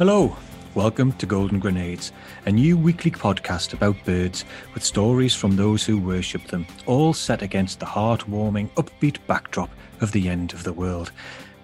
[0.00, 0.34] Hello,
[0.74, 2.10] welcome to Golden Grenades,
[2.46, 7.42] a new weekly podcast about birds with stories from those who worship them, all set
[7.42, 9.68] against the heartwarming, upbeat backdrop
[10.00, 11.12] of the end of the world.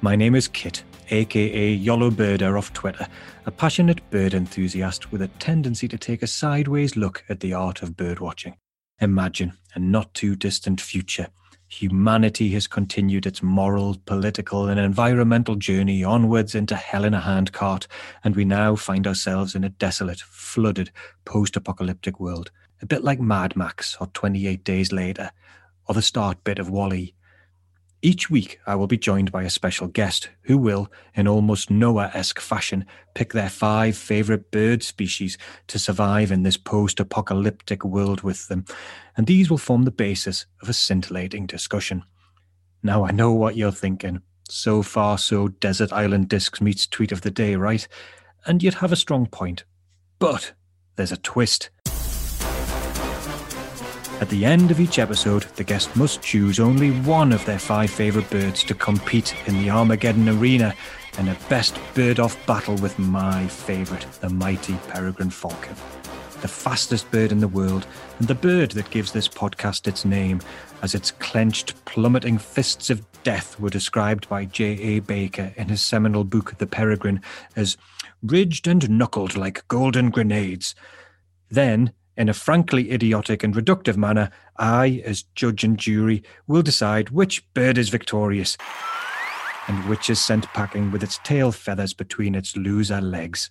[0.02, 3.08] My name is Kit, aka Yellow Birder off Twitter,
[3.46, 7.80] a passionate bird enthusiast with a tendency to take a sideways look at the art
[7.80, 8.56] of birdwatching.
[9.00, 11.28] Imagine a not too distant future
[11.68, 17.88] Humanity has continued its moral, political, and environmental journey onwards into hell in a handcart,
[18.22, 20.92] and we now find ourselves in a desolate, flooded,
[21.24, 25.32] post apocalyptic world, a bit like Mad Max or 28 Days Later,
[25.88, 27.15] or the start bit of WALL-E.
[28.02, 32.10] Each week, I will be joined by a special guest who will, in almost Noah
[32.12, 35.38] esque fashion, pick their five favourite bird species
[35.68, 38.64] to survive in this post apocalyptic world with them,
[39.16, 42.04] and these will form the basis of a scintillating discussion.
[42.82, 44.20] Now, I know what you're thinking.
[44.48, 47.88] So far, so Desert Island Discs meets tweet of the day, right?
[48.44, 49.64] And you'd have a strong point.
[50.18, 50.52] But
[50.94, 51.70] there's a twist.
[54.18, 57.90] At the end of each episode, the guest must choose only one of their five
[57.90, 60.74] favourite birds to compete in the Armageddon arena
[61.18, 65.74] in a best bird off battle with my favourite, the mighty peregrine falcon.
[66.40, 67.86] The fastest bird in the world,
[68.18, 70.40] and the bird that gives this podcast its name,
[70.80, 75.00] as its clenched, plummeting fists of death were described by J.A.
[75.00, 77.20] Baker in his seminal book, The Peregrine,
[77.54, 77.76] as
[78.22, 80.74] ridged and knuckled like golden grenades.
[81.50, 87.10] Then, in a frankly idiotic and reductive manner, I, as judge and jury, will decide
[87.10, 88.56] which bird is victorious
[89.68, 93.50] and which is sent packing with its tail feathers between its loser legs.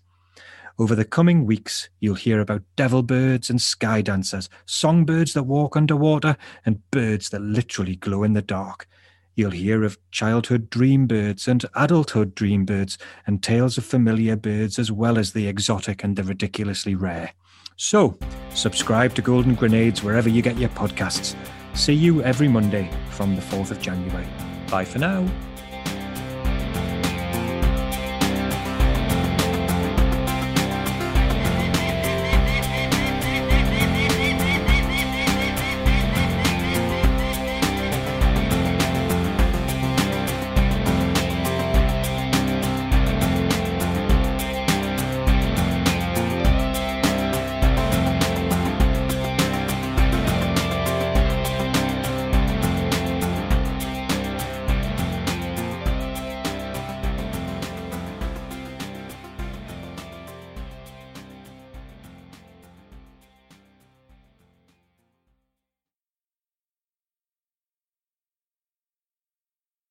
[0.77, 5.77] Over the coming weeks, you'll hear about devil birds and sky dancers, songbirds that walk
[5.77, 6.35] underwater,
[6.65, 8.87] and birds that literally glow in the dark.
[9.35, 14.77] You'll hear of childhood dream birds and adulthood dream birds, and tales of familiar birds
[14.77, 17.31] as well as the exotic and the ridiculously rare.
[17.77, 18.17] So,
[18.55, 21.35] subscribe to Golden Grenades wherever you get your podcasts.
[21.73, 24.27] See you every Monday from the 4th of January.
[24.69, 25.27] Bye for now.